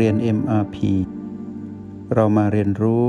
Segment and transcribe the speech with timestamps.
[0.00, 0.76] เรียน MRP
[2.14, 3.08] เรามาเรียนรู้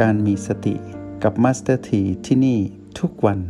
[0.00, 0.74] การมีสติ
[1.22, 2.58] กับ Master T ที่ที่นี่
[3.00, 3.40] ทุกวัน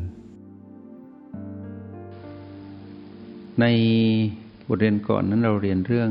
[3.60, 3.64] ใน
[4.68, 6.10] บทเรียนก่อนนั้นเราเรียนเรื่อง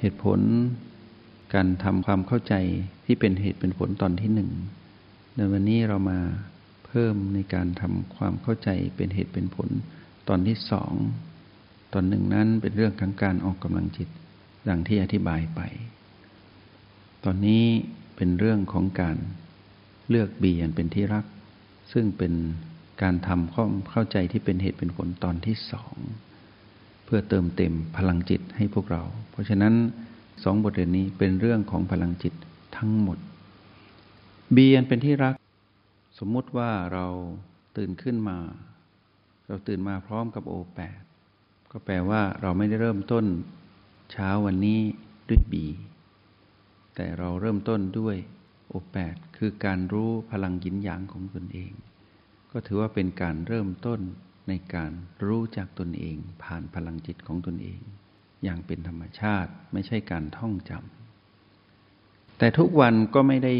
[0.00, 0.40] เหตุผล
[1.54, 2.54] การทำความเข้าใจ
[3.04, 4.50] ที่เป็นเหตุเป็นผลตอนที่หนึ่ง
[5.36, 6.18] ในวันนี้เรามา
[6.86, 9.68] เพิ่มในการทำความเข้าใจเป็นเหตุเป็นผล
[10.28, 10.92] ตอนที่สอง
[11.92, 14.10] ตอนหนึ่งนั้นเป็นเรื่องของการออกกำลังจิต
[14.68, 15.60] ดังที่อธิบายไป
[17.24, 17.64] ตอนนี้
[18.16, 19.16] เป็นเรื่องของการ
[20.08, 21.24] เลือกบีอันเป็นที่รัก
[21.92, 22.32] ซึ่งเป็น
[23.02, 25.94] การทำความเข้าใจที่เป็นเหตุเป็นผลตอนที่สอง
[27.04, 29.74] เพื่อเติมเต็มพลังจิตให้พวกเรา เพราะฉะนั้น
[30.44, 32.34] สองบทเรียนนี้เป็นเรื่องของพลังจิต
[32.76, 33.18] ทั้งหมด
[34.54, 35.34] บีอันเป็นที่รัก
[36.18, 37.06] สมมุติว่าเรา
[37.76, 38.38] ตื่นขึ้นมา
[39.48, 41.00] เราตื่นมาพร้อมกับโอแปด
[41.70, 43.24] ก็แปลว่าเราไม่ได้เริ่มต้น
[44.10, 44.80] เช้าวันนี้
[45.28, 45.66] ด้วยบี
[46.94, 48.16] แต่เราเริ่มต้นด้วย
[48.68, 51.72] โอแปดคือการรู้พลังยินหยางของตนเอง
[52.52, 54.00] ก็ถือว่าเป็นการเริ่มต้น
[54.48, 54.90] ในการ
[55.24, 57.80] รู้จากตนเองผ่านพลังจิตของตนเอง
[58.44, 63.54] อย่างเป็นธรรมชาติไม่ใช่การท่องจำแต่ทุกวันก็ไม่ได้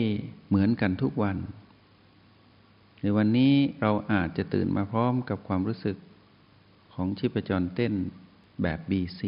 [0.49, 1.37] เหมือนกันทุกวัน
[3.03, 5.97] ในวันนี้เราอาจจะตื่นมาพร้อมกับความรู้สึก
[6.95, 7.93] ของชีพจรเต้น
[8.63, 9.23] แบบ B4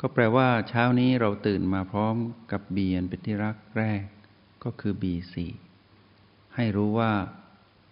[0.00, 2.16] ก็แปลว่าเช้านี้เราตื่นมาพร้อม
[2.52, 4.04] กับ B อันเป็นที่รักแรก
[4.64, 5.34] ก็คือ B4
[6.54, 7.12] ให้รู้ว่า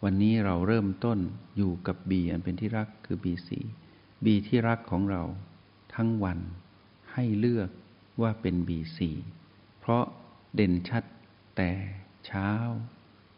[0.05, 1.19] วันนี้เราเริ่มต้น
[1.57, 3.51] อยู่กับ B อันเป็นที่รักคือ B4
[4.25, 5.23] B ที่รักของเรา
[5.95, 6.39] ทั้งวัน
[7.13, 7.71] ให้เลือก
[8.23, 8.99] ว่าเป็น B4
[9.81, 10.05] เพราะ
[10.55, 11.05] เด่นชัด
[11.57, 11.71] แต่
[12.27, 12.51] เช้า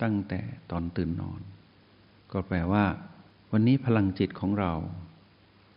[0.03, 1.41] ตั้งแต่ตอนตื่นนอน
[2.33, 2.85] ก็แปลว่า
[3.53, 4.73] วันนี้พลังจิตของเรา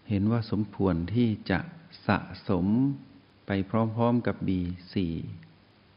[0.09, 1.59] เห็นว่าสมควรที่จะ
[2.07, 2.17] สะ
[2.50, 2.66] สม
[3.47, 4.95] ไปพร้อมๆกับ B4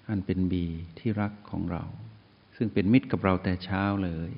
[0.09, 0.55] อันเป็น B
[0.99, 1.85] ที่รักของเรา
[2.57, 4.31] ซึ่งเป็นมิตรกับเราแต่เช้าเลย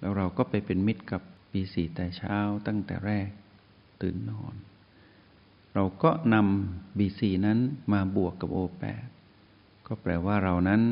[0.00, 1.22] แล้วเราก็ไปเป็นมิตรกับ
[1.52, 2.36] B4 แต่เช้า
[2.66, 3.28] ตั้งแต่แรก
[4.02, 4.54] ตื่นนอน
[5.74, 7.58] เราก็นำ B4 นั้น
[7.92, 8.84] มาบวกกับ O8
[9.86, 10.82] ก็แปลว่าเรานั้น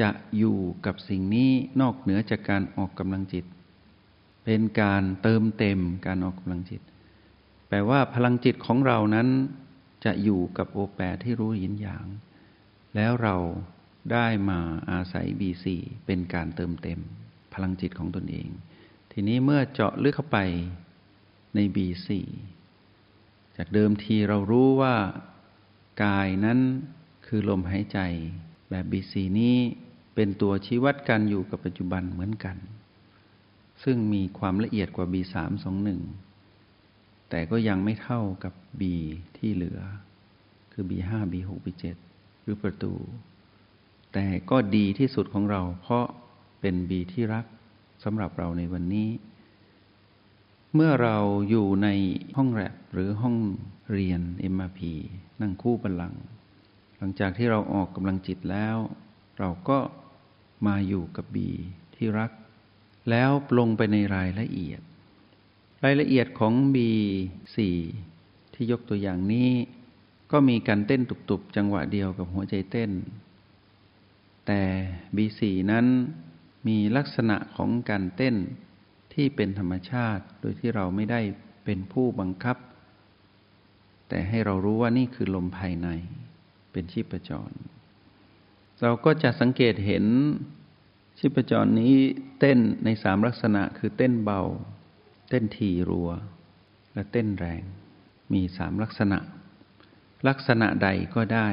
[0.00, 1.50] จะอยู่กับสิ่งนี้
[1.80, 3.44] นอกเหนือจากการออกกำลังจิต
[4.44, 6.82] เป็นการเติมเต็มการออกกำลังจิต
[7.74, 9.28] ลว่าพลังจิตของเรานั้น
[10.04, 12.06] จะอยู่กับโอแปดที่รู้ยินอย่าง
[12.96, 13.36] แล้วเรา
[14.12, 15.64] ได้มาอาศัย B4
[16.06, 17.00] เป็นการเติมเต็ม
[17.54, 18.48] พลังจิตของตนเอง
[19.12, 20.38] ทีนี้เมื่อเจาะลึกเข้าไป
[21.54, 22.08] ใน B4
[23.56, 24.94] จากเดิมทีเรารู้ว่า
[26.04, 26.58] กายนั้น
[27.26, 27.98] คือลมหายใจ
[28.70, 29.56] แบบ B4 นี้
[30.14, 32.56] เป็นตัวชี้วัดการอยู่กับปัจจุบันเหมือนกัน
[33.84, 36.23] ซึ่งมีความละเอียดกว่า B321
[37.34, 38.82] แต่ก็ยังไม่เท่ากับ B
[39.38, 39.80] ที่เหลือ
[40.72, 41.84] คือ B5 B6 B7
[42.42, 42.94] หรือประตู
[44.12, 46.06] แต่ก็ดีที่สุดของเรา เพราะ
[46.60, 47.44] เป็น B ที่รัก
[48.04, 49.08] สำหรับเราในวันนี้
[50.74, 51.16] เมื่อเรา
[51.50, 51.88] อยู่ใน
[52.36, 53.36] ห้องแรบหรือห้อง
[53.92, 54.20] เรียน
[54.54, 54.80] MRP
[55.40, 56.14] นั่งคู่บัลลัง
[56.98, 58.76] หลังจากที่เราออกกำลังจิตแล้ว
[59.38, 59.78] เราก็
[60.66, 61.36] มาอยู่กับ B
[61.94, 62.30] ที่รัก
[63.10, 64.82] แล้วลงไปในรายละเอียด
[65.84, 67.56] รายละเอียดของ B4
[68.54, 69.50] ที่ยกตัวอย่างนี้
[70.32, 72.90] ก็มีการเต้นตุบๆ จังหวะเดียวกับหัวใจเต้น
[74.46, 74.60] แต่
[75.16, 75.40] B4
[75.70, 75.86] นั้น
[76.68, 78.34] มีลักษณะของการเต้น
[79.14, 81.20] ที่เป็นธรรมชาติ โดยที่เราไม่ได้
[81.64, 82.56] เป็นผู้บังคับ
[84.08, 85.88] แต่ให้เรารู้ว่านี่คือลมภายใน
[86.72, 87.50] เป็นชีพจร
[88.82, 90.04] เราก็จะสังเกตเห็น
[91.18, 91.94] ชีพจรนี้
[92.38, 94.42] เต้นในสามลักษณะคือเต้นเบา
[95.28, 96.10] เต้นทีรัว
[96.94, 97.62] และเต้นแรง
[98.32, 99.18] มีสามลักษณะ
[100.28, 101.48] ลักษณะใดก็ได้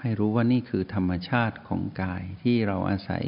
[0.00, 3.24] ให้รู้ว่านี่คือธรรมชาติของกายที่เราอาศัย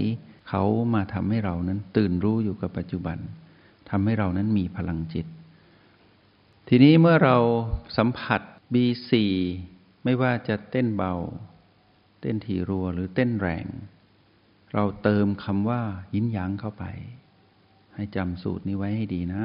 [0.49, 0.63] เขา
[0.95, 3.19] มาทำให้เรานั้นตื่นรู้อยู่กับปัจจุบัน
[3.91, 5.27] ทำให้เรานั้นมีพลังจิต
[6.69, 7.37] ทีนี้เมื่อเรา
[7.97, 8.41] สัมผัส
[8.75, 9.13] B4
[10.05, 11.15] ไม่ว่าจะเต้นเบา
[12.21, 13.67] เต้นทีรัวหรือเต้นแรง
[14.73, 15.83] เราเติมคำว่า
[16.15, 16.85] ยินหยางเข้าไป
[17.95, 19.43] ให้จำสูตรนี้ไว้ให้ดีนะ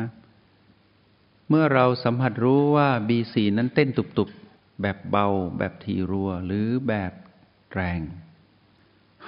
[1.49, 7.13] เมื่อเราสัมผัสรู้ว่า B4 นั้นเต้นตุบๆ แบบเบา แบบทีรัว หรือแบบ
[7.73, 8.01] แรง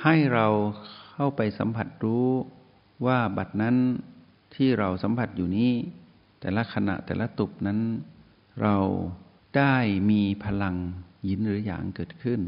[0.01, 0.47] ให้เรา
[1.11, 2.27] เข้าไปสัมผัสรู้
[3.05, 3.75] ว่าบัดนั้น
[4.55, 5.71] ที่เราสัมผัสอยู่นี้
[6.39, 7.79] แต่ละขณะแต่ละตุบนั้น
[8.61, 8.77] เรา
[9.57, 9.75] ได้
[10.09, 10.75] มีพลัง
[11.27, 12.39] ยินหรือหยางเกิดขึ้น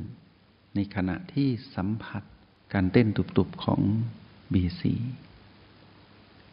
[0.76, 2.24] ในขณะที่สัมผัส
[2.74, 3.82] การเต้นตุบๆของ
[4.54, 4.84] B4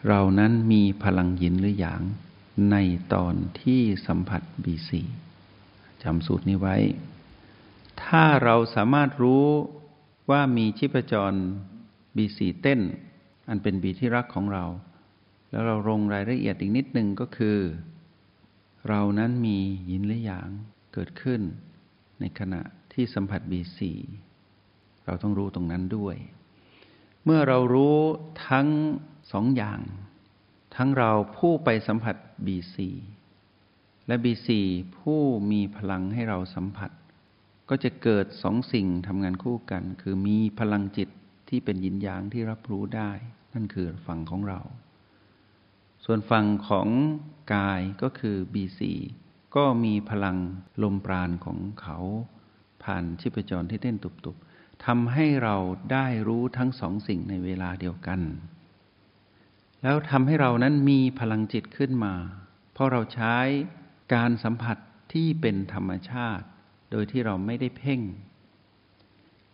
[0.09, 2.03] เรานั้นมีพลังยินหรือหยาง
[2.71, 2.77] ใน
[3.15, 4.91] ตอนที่สัมผัส B4
[6.03, 6.77] จำสูตรนี้ไว้
[8.05, 9.47] ถ้าเราสามารถรู้
[10.31, 11.33] ว่ามีชีพจร
[12.17, 12.81] B4 เต้น
[13.49, 14.65] อันเป็นบีที่รักของเรา
[15.51, 17.59] แล้วเราลงรายละเอียดอีกนิดนึงก็คือ
[18.89, 19.59] เรานั้นมี
[19.91, 20.51] ยินและหยาง
[20.93, 21.41] เกิดขึ้น
[22.21, 23.81] ในขณะที่สัมผัส B4
[25.05, 26.17] เราต้องรู้ตรงนั้นด้วย
[27.25, 27.97] เมื่อเรารู้
[28.49, 28.69] ทั้ง
[29.33, 29.81] สองอย่าง
[30.77, 32.77] ทั้งเราผู้ไปสัมผัส B4
[34.07, 34.49] และ B4
[34.99, 35.21] ผู้
[35.51, 36.91] มีพลังให้เราสัมผัส
[37.69, 41.09] ก็จะเกิดสองสิ่งทำงานคู่กัน คือมีพลังจิต
[41.49, 43.11] ที่เป็นยินยางที่รับรู้ได้
[43.55, 44.61] นั่นคือฝั่งของเรา
[46.05, 46.89] ส่วนฝั่งของ
[47.55, 48.81] กายก็คือ B4
[49.57, 50.37] ก็มีพลัง
[50.83, 51.99] ลมปราณของเขา
[52.83, 55.57] ผ่านชีพจรที่เต้นตุบๆทำให้เรา
[55.93, 58.21] ได้รู้ทั้งสองสิ่งในเวลาเดียวกัน
[59.83, 62.15] แล้วทำให้เรานั้นมีพลังจิตขึ้นมา
[62.73, 63.37] เพราะเราใช้
[64.15, 64.77] การสัมผัส
[65.13, 66.47] ที่เป็นธรรมชาติ
[66.91, 68.01] โดยที่เราไม่ได้เพ่ง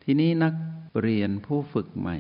[0.02, 0.55] ทีนี้นัก
[1.00, 2.19] เรียนผู้ฝึกใหม่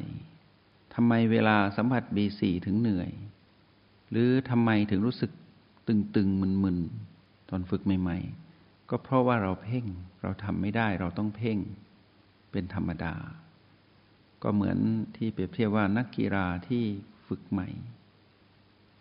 [0.94, 3.10] ทำไมเวลาสัมผัส B4 ถึงเหนื่อย
[4.10, 5.30] หรือทำไมถึงรู้สึก
[5.88, 9.84] ตึงๆมึนๆ ตอนฝึกใหม่ๆ ก็เพราะว่าเราเพ่ง
[10.22, 11.58] เราทำไม่ได้เราต้องเพ่ง
[12.50, 13.14] เป็นธรรมดา
[14.42, 14.78] ก็เหมือน
[15.16, 16.84] ที่เปรียบเทียบว่านักกีฬาที่
[17.28, 17.68] ฝึกใหม่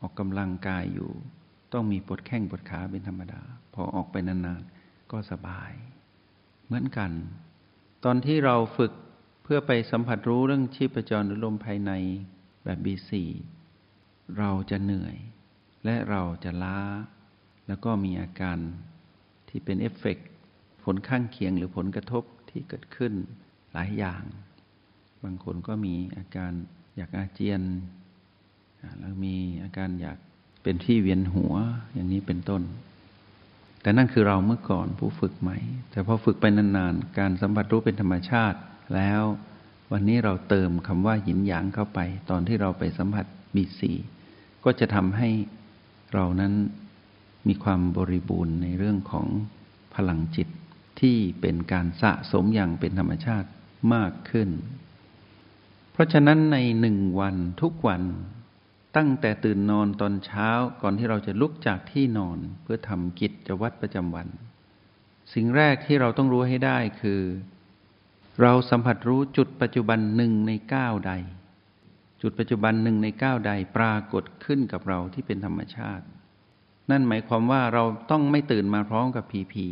[0.01, 1.11] ออกกำลังกายอยู่
[1.73, 3.41] ต้องมีปวดแข้งปวดขาเป็นธรรมดา
[3.73, 5.71] พอออกไปนานๆ ก็สบาย
[6.65, 7.11] เหมือนกัน
[8.03, 8.91] ตอนที่เราฝึก
[9.43, 11.91] เพื่อไปสัมผัสรู้เรื่องชีพจรหรือลมภายใน
[12.63, 13.23] แบบบีสี
[14.37, 15.15] เราจะเหนื่อย
[15.85, 16.79] และเราจะล้า
[17.67, 18.57] แล้วก็มีอาการ
[19.49, 20.17] ที่เป็นเอฟเฟก
[20.83, 23.13] ผลข้างเคียงหรือผลกระทบที่เกิดขึ้น
[23.73, 24.23] หลายอย่าง
[25.23, 26.51] บางคนก็มีอาการ
[26.95, 27.61] อยากอาเจียน
[28.99, 30.17] แล้วมีอาการอยาก
[30.63, 31.53] เป็นที่เวียนหัว
[31.93, 32.61] อย่างนี้เป็นต้น
[33.81, 35.57] แต่นั่นคือเราเมื่อก่อนผู้ฝึกใหม่
[35.91, 38.59] แต่พอฝึกไปนานๆ การสัมผัสรู้เป็นธรรมชาติ
[38.95, 39.21] แล้ว
[39.91, 41.99] วันนี้เราเติมคำว่าหินหยางเข้าไป
[42.29, 43.25] ตอนที่เราไปสัมผัส
[43.55, 43.91] บีสี
[44.63, 45.29] ก็จะทำให้
[46.13, 46.53] เรานั้น
[47.47, 49.27] มีความบริบูรณ์ในเรื่องของ
[49.95, 50.47] พลังจิต
[50.99, 53.49] ที่เป็นการสะสมอย่างเป็นธรรมชาติ
[53.93, 54.49] มากขึ้น
[55.91, 58.01] เพราะฉะนั้นในหนึ่งวันทุกวัน
[58.95, 60.49] ตั้งแต่ตื่นนอนตอนเช้า
[60.81, 64.27] ก่อนที่เราจะลุกจากที่นอนเพื่อทำกิจวัตรประจำวัน
[65.33, 67.21] สิ่งแรกที่เราต้องรู้ให้ได้คือ
[68.41, 71.13] เราสัมผัสรู้จุดปัจจุบันหนึ่งในเก้าใด
[72.21, 76.05] จุดปัจจุบันหนึ่งในเก้าใดปรากฏขึ้นกับเราที่เป็นธรรมชาติ
[76.91, 79.67] นั่นหมายความว่าเราต้องไม่ตื่นมาพร้อมกับพีพี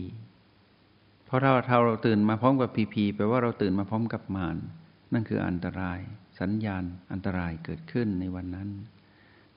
[1.25, 4.57] เพราะถ้าเราตื่นมาพร้อมกับพีพีแปลว่าเราตื่นมาพร้อมกับมาร
[5.13, 5.99] นั่นคืออันตราย
[6.39, 8.69] สัญญาณอันตรายเกิดขึ้นในวันนั้น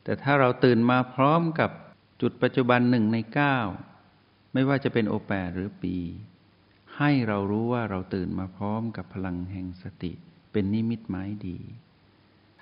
[0.06, 1.70] แต่ถ้าเราตื่นมาพร้อมกับ
[2.20, 3.56] จุดปัจจุบันหนึ่งในเก้า
[4.52, 5.96] ไม่ว่าจะเป็นโอแปดหรือปี
[6.96, 10.12] ให้เรารู้ว่าเราตื่นมาพร้อมกับพลังแห่งสติ
[10.52, 11.58] เป็นนิมิตหมายดี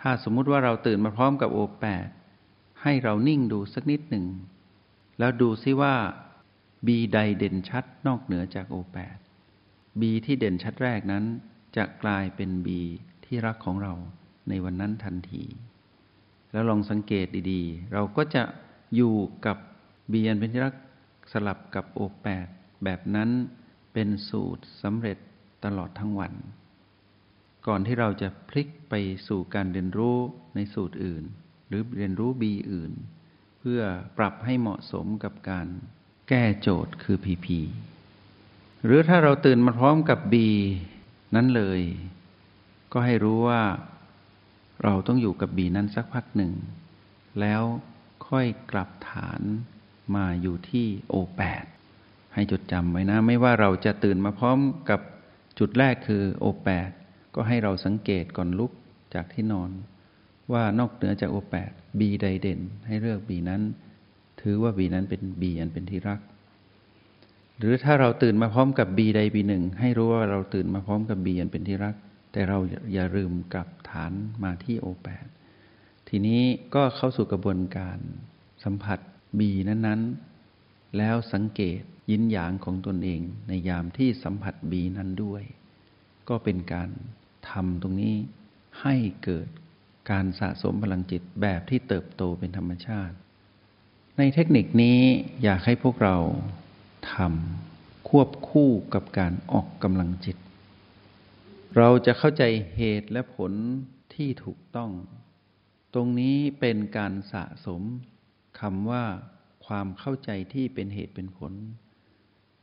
[0.01, 2.09] ถ้าสมมุติว่าเราตื่นมาพร้อมกับโอแปด
[2.83, 4.27] ให้เรานิ่งดูสักนิดหนึ่ง
[5.19, 5.95] แล้วดูซิว่า
[6.87, 9.19] บีใดเด่นชัดนอกเหนือจากโอแปด
[10.01, 11.25] บีที่เด่นชัดแรกนั้น
[11.77, 12.81] จะกลายเป็นบี
[13.25, 13.95] ที่รักของเรา
[14.49, 15.45] ในวันนั้นทันที
[16.55, 18.43] แล้วลองสังเกตดีๆ เราก็จะ
[18.97, 19.15] อยู่
[19.47, 19.57] กับ
[20.09, 20.75] เบียนเป็นรัก
[21.33, 22.47] สลับกับโอแปด
[22.85, 23.31] แบบนั้น
[23.93, 25.19] เป็นสูตรสำเร็จ
[25.65, 26.33] ตลอดทั้งวัน
[27.67, 28.95] ก่อนที่เราจะพลิกไป
[29.29, 30.19] สู่การเรียนรู้
[30.55, 31.25] ในสูตรอื่น
[31.69, 32.93] หรือเรียนรู้บีอื่น
[33.61, 33.81] เพื่อ
[34.19, 35.67] ปรับให้เหมาะสมกับการ
[36.29, 37.61] แก้โจทย์คือพีพี
[38.85, 40.49] หรือถ้าเราตื่นมาพร้อมกับบี
[41.35, 41.81] นั้นเลย
[42.93, 43.63] ก็ให้รู้ว่า
[44.83, 46.53] เราต้องอยู่กับบีนั้นสักพักหนึ่ง
[47.41, 47.63] แล้ว
[48.29, 49.41] ค่อยกลับฐาน
[50.17, 51.65] มาอยู่ที่โอแปด
[52.35, 54.59] ให้จดจำไว้นะ ไม่ว่าเราจะตื่นมาพร้อม
[54.91, 55.01] กับ
[55.59, 56.91] จุดแรกคือโอแปด
[57.35, 58.73] ก็ให้เราสังเกตก่อนลุก
[59.15, 59.71] จากที่นอน
[60.53, 63.63] ว่านอกเหนือจากโอแปดบีใดเด่น ให้เลือกบีนั้น
[64.41, 66.21] ถือว่าบีนั้นเป็นบีอันเป็นที่รัก
[67.59, 71.95] หรือถ้าเราตื่นมาพร้อมกับบีใดบีหนึ่งให้รู้ว่าเราตื่นมาพร้อมกับบีอันเป็นที่รัก
[72.37, 72.59] แต่เรา
[72.93, 74.13] อย่าลืมกลับฐาน
[74.43, 75.27] มาที่โอแปด
[76.09, 76.43] ทีนี้
[76.75, 77.99] ก็เข้าสู่กระบวนการ
[78.65, 78.99] สัมผัส
[79.39, 85.43] บีนั้นๆ แล้วสังเกตยินหยางของตนเองในยามที่สัมผัสบีนั้นด้วย
[86.29, 86.91] ก็เป็นการ
[87.51, 88.15] ทำตรงนี้
[88.83, 89.49] ให้เกิด
[90.11, 93.15] การสะสมพลังจิตแบบที่เติบโตเป็นธรรมชาติ
[94.19, 94.99] ในเทคนิคนี้
[95.43, 96.17] อยากให้พวกเรา
[97.13, 100.37] ทำควบคู่กับการออกกำลังจิต
[101.77, 102.45] เราจะเข้าใจ
[102.77, 103.53] เหตุและผล
[104.15, 104.91] ที่ถูกต้อง
[105.95, 107.83] ตรงนี้เป็นการสะสม
[108.61, 109.05] คำว่า
[109.67, 111.53] ความเข้าใจที่เป็นเหตุเป็นผล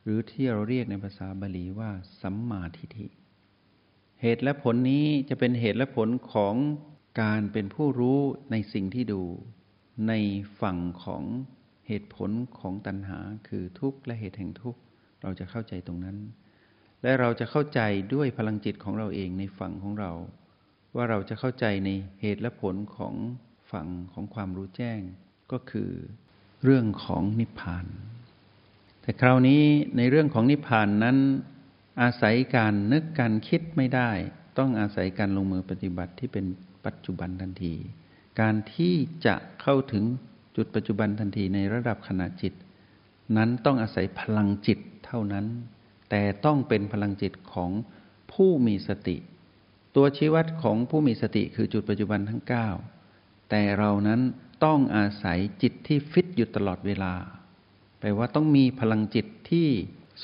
[0.02, 1.90] หรือที่เราเรียกในภาษาบาลีว่า
[2.22, 3.06] สัมมาทิฏฐิ
[4.22, 6.54] เหตุและผลนี้จะเป็นเหตุและผลของ
[7.22, 9.22] การเป็นผู้รู้ในสิ่งที่ดู
[10.08, 10.12] ใน
[10.60, 11.22] ฝั่งของ
[11.88, 14.80] เหตุผลของตัณหาคือทุกข์และเหตุแห่งทุกข์
[15.22, 16.18] เราจะเข้าใจตรงนั้น
[17.02, 17.80] และเราจะเข้าใจ
[18.14, 20.12] ด้วยพลังจิตของเราเองในฝั่งของเรา
[20.94, 21.90] ว่าเราจะเข้าใจใน
[22.20, 23.14] เหตุและผลของ
[23.72, 25.00] ฝั่งของความรู้แจ้ง
[25.52, 25.90] ก็คือ
[26.64, 27.86] เรื่องของนิพพาน
[29.02, 29.62] แต่คราวนี้
[29.96, 31.16] ในเรื่องของนิพพานนั้น
[32.02, 34.10] อาศัยการนึกการคิดไม่ได้
[34.58, 36.46] ต้องอาศัยการลงมือปฏิบัติที่เป็น
[36.86, 37.74] ปัจจุบันทันที
[38.40, 38.94] การที่
[39.26, 40.04] จะเข้าถึง
[40.56, 42.52] จุดปัจจุบันทันทีในระดับขณะจิต
[43.36, 45.46] นั้นต้องอาศัยพลังจิตเท่านั้น
[46.14, 47.70] แต่ต้องเป็นพลังจิตของ
[48.32, 49.16] ผู้มีสติ
[49.96, 52.42] ตัวชี้วัดของผู้มีสติคือจุดปัจจุบันทั้ง
[52.94, 54.20] 9 แต่เรานั้น
[54.64, 57.14] ต้องอาศัยจิตที่ฟิตอยู่ตลอดเวลา
[57.98, 59.68] แปลว่าต้องมีพลังจิตที่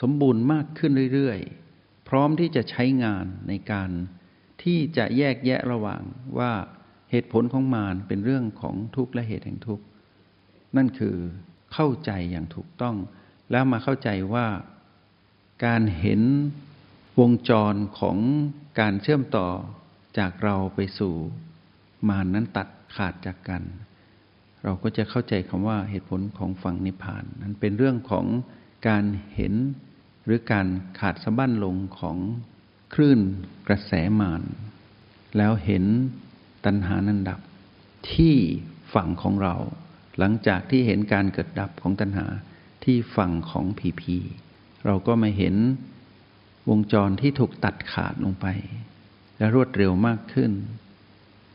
[0.01, 3.91] สมบูรณ์มากขึ้นเรื่อยๆ พร้อมที่จะใช้งานในการ
[4.63, 6.03] ที่จะแยกแยะระหว่าง
[6.39, 6.53] ว่า
[7.11, 9.85] เหตุผลของมารเป็นเรื่องของทุกข์และเหตุแห่งทุกข์
[10.77, 11.17] นั่นคือ
[11.73, 12.97] เข้าใจอย่างถูกต้อง
[13.51, 14.47] แล้วมาเข้าใจว่า
[15.65, 16.23] การเห็น
[17.21, 18.19] วงจรของ
[18.81, 19.49] การเชื่อมต่อ
[20.19, 21.15] จากเราไปสู่
[22.09, 23.63] มานนั้นตัดขาดจากกัน
[24.65, 28.27] เราก็จะเข้าใจคำว่าเหตุผลของฝั่งนิพพาน นั้นเป็นเรื่องของ
[28.89, 29.55] การเห็น
[30.25, 30.67] หรือการ
[31.01, 32.17] ขาดสะบั้นลงของ
[32.95, 33.21] คลื่น
[33.67, 34.43] กระแสมาร
[35.37, 35.85] แล้วเห็น
[36.65, 37.41] ตัณหานันดับ
[38.13, 38.35] ที่
[38.95, 39.55] ฝั่งของเรา
[40.19, 42.27] หลังจากที่เห็นการเกิดดับของตัณหา
[42.85, 44.17] ที่ฝั่งของผีผี
[44.87, 45.55] เราก็มาเห็น
[46.69, 48.47] วงจรที่ถูกตัดขาดลงไป
[49.39, 50.53] และรวดเร็วมากขึ้น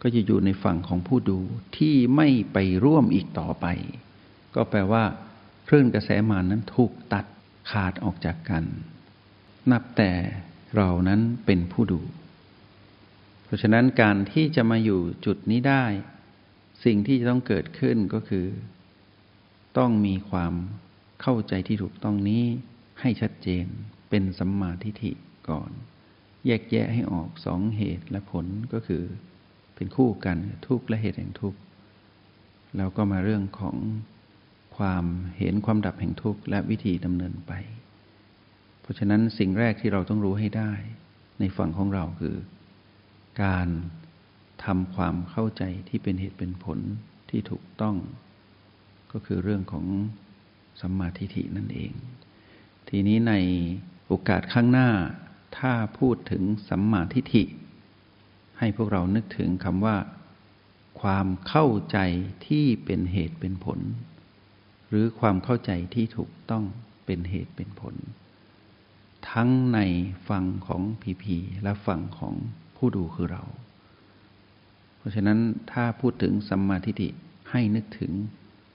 [0.01, 1.39] ก็จะอยู่ในฝั่งของผู้ดู
[1.77, 3.65] ที่ไม่ไปร่วมอีกต่อไป
[4.56, 5.03] ก็แปลว่า
[5.68, 7.25] คลื่นกระแสมานั้นถูกตัด
[7.72, 8.63] ขาดออกจากกัน
[9.72, 10.12] นับแต่
[10.75, 12.01] เรานั้นเป็นผู้ดู
[13.44, 15.86] เพราะฉะนั้นการที่จะมาอยู่จุดนี้ได้
[16.86, 18.48] สิ่งที่จะต้องเกิดขึ้นก็คือ
[19.77, 20.53] ต้องมีความ
[21.22, 22.46] เข้าใจที่ถูกต้องนี้
[23.03, 23.65] ให้ชัดเจน
[24.10, 25.12] เป็นสัมมาทิฏฐิ
[25.50, 25.72] ก่อน
[26.45, 29.03] แยกแยะให้ออกสองเหตุและผลก็คือ
[29.75, 31.60] เป็นคู่กันทุกข์และเหตุแห่งทุกข์
[32.77, 33.77] แล้วก็มาเรื่องของ
[34.77, 35.05] ความ
[35.38, 37.51] เห็นความดับแห่งทุกข์และวิธีดำเนินไป
[38.81, 40.72] เพราะฉะนั้นสิ่งแรกที่เราต้องรู้ให้ได้
[41.39, 42.36] ในฝั่งของเราคือ
[43.43, 43.67] การ
[44.65, 46.79] ทำความเข้าใจที่เป็นเหตุเป็นผล
[47.29, 47.95] ที่ถูกต้อง
[49.12, 49.86] ก็คือเรื่องของ
[50.81, 51.91] สัมมาทิฏฐินั่นเอง
[52.90, 53.34] ทีนี้ใน
[54.08, 54.90] โอกาสข้างหน้า
[55.58, 57.44] ถ้าพูดถึงสัมมาทิฏฐิ
[58.60, 59.98] ให้พวกเรานึกถึงคำว่า
[61.02, 61.98] ความเข้าใจ
[62.48, 63.80] ที่เป็นเหตุเป็นผล
[64.90, 66.63] หรือความเข้าใจที่ถูกต้อง
[67.06, 67.96] เป็นเหตุเป็นผล
[69.32, 69.80] ทั้งใน
[70.30, 72.34] ฝั่งของผีผีและฝั่งของ
[72.75, 73.44] ผู้ดูคือเรา
[74.98, 75.40] เพราะฉะนั้น
[75.72, 77.10] ถ้าพูดถึงสัมมาทิฏฐิ
[77.52, 78.13] ให้นึกถึง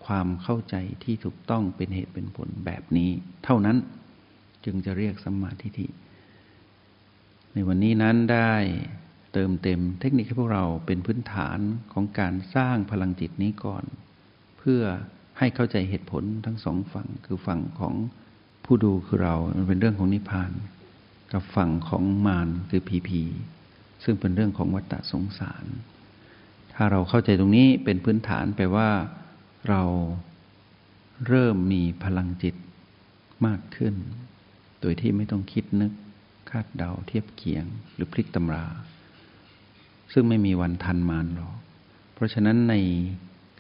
[0.06, 3.10] ความเข้าใจที่ถูกต้องเป็นเหตุเป็นผลแบบนี้
[3.44, 3.76] เท่านั้น
[4.64, 5.88] จึงจะเรียกสัมมาทิฏฐิ
[7.52, 8.52] ในวันนี้นั้นได้
[9.32, 11.58] เติมเต็มเทคนิคให้พวกเราเป็นพื้นฐาน
[11.92, 13.84] ของการสร้างพลังจิตนี้ก่อน
[14.58, 14.82] เพื่อ
[15.38, 17.94] ให้เข้าใจเหตุผลทั้งสองฝั่ง คือฝั่งของ
[18.64, 20.52] ผู้ดูคือเรา มันเป็นเรื่องของนิพพาน
[21.32, 23.22] กับฝั่งของมารคือผีผี
[24.04, 25.64] ซึ่งเป็นเรื่องของวัฏฏะสงสาร
[26.74, 28.90] ถ้าเราเข้าใจตรงนี้เป็นพื้นฐานแปลว่า
[29.68, 29.82] เรา
[31.28, 32.54] เริ่มมีพลังจิต
[33.46, 33.94] มากขึ้น
[34.80, 35.92] โดยที่ไม่ต้องคิดนึก
[36.50, 38.66] คาดเดาเทียบเคียง หรือพลิกตำรา
[40.12, 41.56] ซึ่งไม่มีวันทันมานหรอก
[42.14, 42.74] เพราะฉะนั้นใน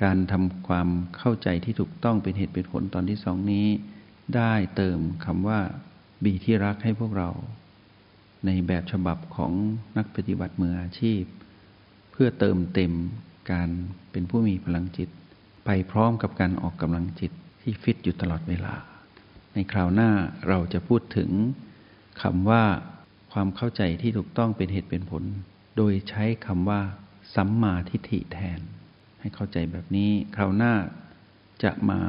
[0.02, 3.66] การทำความเข้าใจที่ถูกต้องเป็นเหตุเป็นผลตอนที่สองนี้
[4.36, 5.60] ได้เติมคำว่า
[6.24, 7.30] บีที่รักให้พวกเรา
[8.46, 9.52] ในแบบฉบับของ
[9.96, 11.22] นักปฏิบัติมืออาชีพ
[12.12, 12.92] เพื่อเติมเต็ม
[13.52, 13.68] การ
[14.12, 15.08] เป็นผู้มีพลังจิต
[15.64, 17.32] ไปพร้อมกับการออกกำลังจิต
[17.62, 18.74] ที่ฟิตอยู่ตลอดเวลา
[19.54, 20.10] ในคราวหน้า
[20.48, 21.30] เราจะพูดถึง
[22.22, 22.64] คำว่า
[23.32, 25.24] ความเข้าใจที่ถูกต้องเป็นเหตุเป็นผล
[25.76, 26.80] โดยใช้คำว่า
[27.34, 28.60] สัมมาทิฏฐิแทน
[29.20, 30.74] ให้เข้าใจแบบนี้คราวหน้า
[31.62, 32.00] จะมา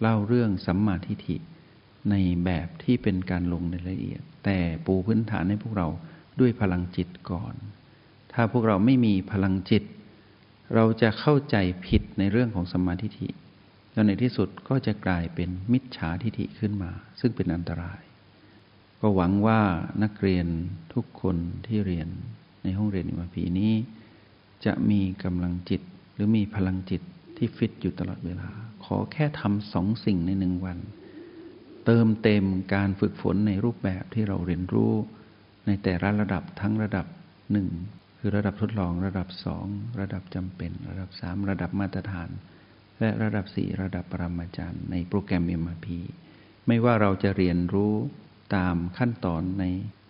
[0.00, 1.36] เล่าเรื่องสัมมาทิฏฐิ
[2.10, 5.88] ในแบบที่เป็นการลงในรายละเอียด แต่ปูพื้นฐานให้พวกเรา
[6.40, 7.54] ด้วยพลังจิตก่อน
[8.32, 9.82] ถ้าพวกเราไม่มีพลังจิต
[10.74, 11.56] เราจะเข้าใจ
[11.86, 13.28] ผิดในเรื่องของสมาธิิ
[13.92, 18.00] แล้วในที่สุดก็จะกลายเป็นมิจฉาทิฐิขึ้นมา ซึ่งเป็นอันตราย
[19.00, 19.60] ก็หวังว่า
[20.02, 20.46] นักเรียน
[20.94, 22.08] ทุกคนที่เรียน
[22.62, 23.72] ในห้องเรียนอิมพีนี้
[24.64, 25.82] จะมีกำลังจิต
[26.14, 27.02] หรือมีพลังจิต
[27.36, 28.48] ที่ฟิตอยู่ตลอดเวลา
[28.84, 30.78] ขอแค่ทำสองสิ่งในหนึ่งวัน
[31.84, 32.44] เติมเต็ม
[32.74, 34.92] การฝึกฝนในรูปแบบที่เราเรียนรู้
[35.66, 37.06] ในแต่ละระดับทั้งระดับ
[37.52, 37.68] หนึ่ง
[38.18, 39.66] คือระดับทดลองระดับสอง
[40.00, 42.28] ระดับจำเป็น ระดับสามระดับมาตรฐาน
[43.00, 45.86] และระดับสี่ระดับปรมาจารย์ในโปรแกรม MRP
[46.66, 47.94] ไม่ว่าเราจะเรียนรู้
[48.56, 49.64] ตามขั้นตอนใน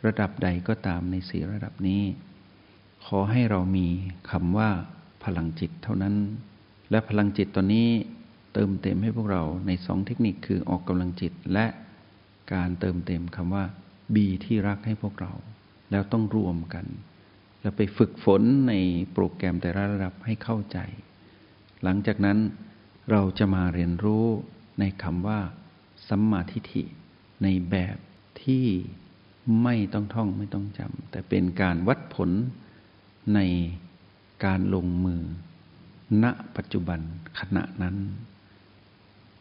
[0.06, 2.02] ระดับใดก็ตามในสี่ระดับนี้
[3.06, 3.88] ขอให้เรามี
[4.30, 4.70] คำว่า
[5.24, 6.14] พลังจิตเท่านั้น
[6.90, 7.88] และพลังจิตตอนนี้
[8.54, 11.66] เติมเต็มให้พวกเราในสองเทคนิคคือออกกำลังจิตและ
[12.52, 13.64] การเติมเต็มคำว่า
[14.14, 15.32] บีที่รักให้พวกเรา
[15.90, 16.86] แล้วต้องรวมกัน
[17.60, 18.74] แล้วไปฝึกฝนใน
[19.12, 20.78] โปรแกรมแต่ละระดับให้เข้าใจ
[21.82, 22.38] หลังจากนั้น
[23.10, 24.26] เราจะมาเรียนรู้
[24.78, 25.40] ในคำว่า
[26.08, 26.82] สัมมาทิฏฐิ
[27.42, 27.96] ในแบบ
[28.42, 28.66] ที่
[29.62, 32.30] ไม่ต้องท่องไม่ต้องจำแต่เป็นการวัดผล
[33.34, 33.40] ใน
[34.44, 35.22] การลงมือ
[36.22, 36.24] ณ
[36.56, 37.00] ปัจจุบัน
[37.38, 37.96] ขณะนั้น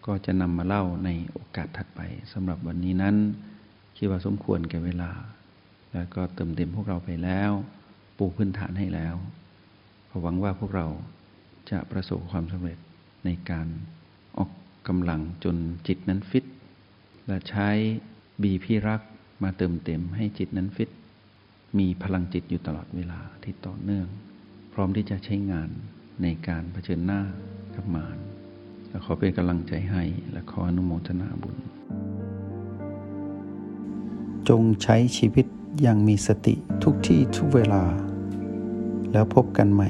[0.06, 2.02] ก็จะนำมาเล่าในโอกาสถัดไป
[2.32, 3.16] สำหรับวันนี้นั้น
[3.98, 5.12] คิดว่าสมควรแก่เวลา
[5.94, 7.52] แล้วก็เติมเต็มพวกเราไปแล้ว
[8.18, 9.16] ปูพื้นฐานให้แล้ว
[10.22, 10.88] หวังว่าพวกเรา
[11.72, 12.78] จะประสบความสำเร็จ
[13.26, 13.68] ในการ
[14.38, 14.52] ออก
[14.88, 15.56] กำลังจน
[15.88, 16.46] จิตนั้นฟิต
[17.28, 17.70] และใช้
[18.42, 19.02] บีพี่รัก
[19.44, 20.90] มาเติมเต็มให้จิตนั้นฟิต
[21.80, 24.08] มีพลังจิตอยู่ตลอดเวลาที่ต่อเนื่อง
[24.74, 25.70] พร้อมที่จะใช้งาน
[26.22, 27.22] ในการเผชิญหน้า
[27.76, 28.18] กับมาร
[28.90, 31.58] และขอเป็นกำลังใจให้และขออนุโมทนาบุญ
[34.50, 35.46] จงใช้ชีวิต
[35.82, 37.84] อย่างมีสติทุกที่ทุกเวลา
[39.12, 39.90] แล้วพบกันใหม่